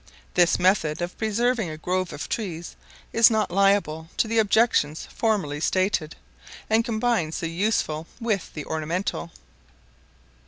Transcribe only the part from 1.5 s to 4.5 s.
a grove of trees is not liable to the